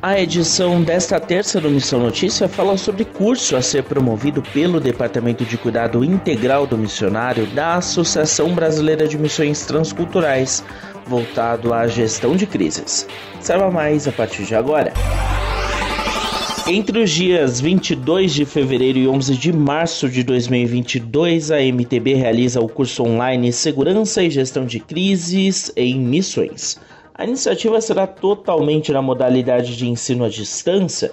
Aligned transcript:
A 0.00 0.20
edição 0.20 0.80
desta 0.80 1.18
terça 1.18 1.60
do 1.60 1.68
Missão 1.68 1.98
Notícia 1.98 2.46
fala 2.48 2.78
sobre 2.78 3.04
curso 3.04 3.56
a 3.56 3.62
ser 3.62 3.82
promovido 3.82 4.40
pelo 4.40 4.78
Departamento 4.78 5.44
de 5.44 5.58
Cuidado 5.58 6.04
Integral 6.04 6.68
do 6.68 6.78
Missionário 6.78 7.46
da 7.48 7.74
Associação 7.74 8.54
Brasileira 8.54 9.08
de 9.08 9.18
Missões 9.18 9.66
Transculturais, 9.66 10.62
voltado 11.04 11.74
à 11.74 11.88
gestão 11.88 12.36
de 12.36 12.46
crises. 12.46 13.08
Saiba 13.40 13.72
mais 13.72 14.06
a 14.06 14.12
partir 14.12 14.44
de 14.44 14.54
agora. 14.54 14.92
Entre 16.64 17.00
os 17.00 17.10
dias 17.10 17.60
22 17.60 18.34
de 18.34 18.44
fevereiro 18.44 18.98
e 19.00 19.08
11 19.08 19.36
de 19.36 19.52
março 19.52 20.08
de 20.08 20.22
2022, 20.22 21.50
a 21.50 21.60
MTB 21.60 22.14
realiza 22.14 22.60
o 22.60 22.68
curso 22.68 23.02
online 23.02 23.52
Segurança 23.52 24.22
e 24.22 24.30
Gestão 24.30 24.64
de 24.64 24.78
Crises 24.78 25.72
em 25.74 25.98
Missões. 25.98 26.78
A 27.18 27.24
iniciativa 27.24 27.80
será 27.80 28.06
totalmente 28.06 28.92
na 28.92 29.02
modalidade 29.02 29.76
de 29.76 29.88
ensino 29.88 30.24
à 30.24 30.28
distância 30.28 31.12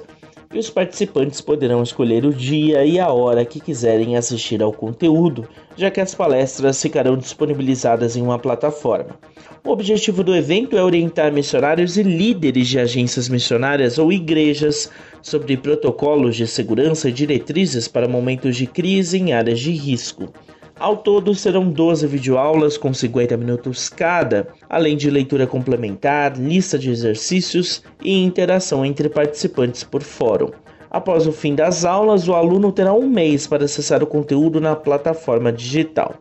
e 0.54 0.60
os 0.60 0.70
participantes 0.70 1.42
poderão 1.42 1.82
escolher 1.82 2.24
o 2.26 2.32
dia 2.32 2.86
e 2.86 3.00
a 3.00 3.12
hora 3.12 3.44
que 3.44 3.60
quiserem 3.60 4.16
assistir 4.16 4.62
ao 4.62 4.72
conteúdo, 4.72 5.50
já 5.76 5.90
que 5.90 6.00
as 6.00 6.14
palestras 6.14 6.80
ficarão 6.80 7.18
disponibilizadas 7.18 8.16
em 8.16 8.22
uma 8.22 8.38
plataforma. 8.38 9.18
O 9.66 9.72
objetivo 9.72 10.24
do 10.24 10.36
evento 10.36 10.78
é 10.78 10.84
orientar 10.84 11.34
missionários 11.34 11.98
e 11.98 12.04
líderes 12.04 12.68
de 12.68 12.78
agências 12.78 13.28
missionárias 13.28 13.98
ou 13.98 14.14
igrejas 14.14 14.92
sobre 15.24 15.58
protocolos 15.58 16.36
de 16.36 16.46
segurança 16.46 17.10
e 17.10 17.12
diretrizes 17.12 17.88
para 17.88 18.08
momentos 18.08 18.56
de 18.56 18.68
crise 18.68 19.18
em 19.18 19.34
áreas 19.34 19.60
de 19.60 19.72
risco. 19.72 20.32
Ao 20.78 20.98
todo, 20.98 21.34
serão 21.34 21.70
12 21.70 22.06
videoaulas 22.06 22.78
com 22.78 22.94
50 22.94 23.38
minutos 23.38 23.88
cada, 23.88 24.48
além 24.70 24.98
de 24.98 25.10
leitura 25.10 25.48
complementar, 25.48 26.38
lista 26.38 26.78
de 26.78 26.92
exercícios 26.92 27.82
e 28.04 28.22
interação 28.22 28.86
entre 28.86 29.08
participantes 29.08 29.86
por 29.86 30.04
fórum. 30.04 30.50
Após 30.92 31.26
o 31.28 31.32
fim 31.32 31.56
das 31.56 31.86
aulas, 31.86 32.28
o 32.28 32.34
aluno 32.34 32.74
terá 32.74 32.94
um 32.94 33.08
mês 33.08 33.48
para 33.48 33.64
acessar 33.64 34.04
o 34.04 34.08
conteúdo 34.08 34.60
na 34.60 34.76
plataforma 34.76 35.50
digital. 35.50 36.16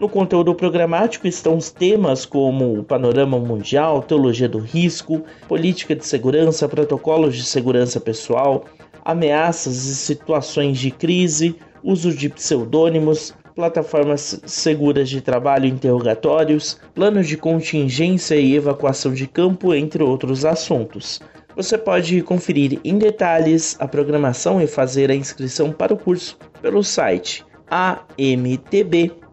No 0.00 0.08
conteúdo 0.08 0.52
programático 0.52 1.28
estão 1.28 1.56
os 1.56 1.70
temas 1.70 2.26
como 2.26 2.80
o 2.80 2.82
panorama 2.82 3.38
mundial, 3.38 4.02
teologia 4.02 4.48
do 4.48 4.58
risco, 4.58 5.22
política 5.46 5.94
de 5.94 6.04
segurança, 6.04 6.68
protocolos 6.68 7.36
de 7.36 7.44
segurança 7.44 8.00
pessoal, 8.00 8.64
ameaças 9.04 9.84
e 9.84 9.94
situações 9.94 10.78
de 10.78 10.90
crise, 10.90 11.54
uso 11.84 12.12
de 12.12 12.28
pseudônimos, 12.28 13.32
plataformas 13.54 14.40
seguras 14.46 15.08
de 15.08 15.20
trabalho 15.20 15.66
interrogatórios, 15.66 16.78
planos 16.94 17.28
de 17.28 17.36
contingência 17.36 18.36
e 18.36 18.54
evacuação 18.54 19.12
de 19.12 19.26
campo, 19.26 19.74
entre 19.74 20.02
outros 20.02 20.44
assuntos. 20.44 21.20
Você 21.54 21.76
pode 21.76 22.22
conferir 22.22 22.80
em 22.82 22.98
detalhes 22.98 23.76
a 23.78 23.86
programação 23.86 24.60
e 24.60 24.66
fazer 24.66 25.10
a 25.10 25.14
inscrição 25.14 25.70
para 25.70 25.92
o 25.92 25.98
curso 25.98 26.38
pelo 26.60 26.82
site 26.82 27.44
amtb.com 27.70 29.32